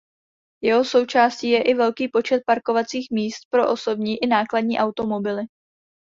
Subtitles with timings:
[0.63, 5.45] Jeho součástí je i velký počet parkovacích míst pro osobní i nákladní automobily.